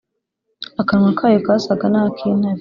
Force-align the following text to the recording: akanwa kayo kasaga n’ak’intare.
akanwa 0.81 1.09
kayo 1.17 1.39
kasaga 1.45 1.85
n’ak’intare. 1.93 2.47